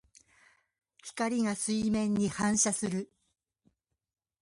[1.03, 3.11] 光が水面に反射する。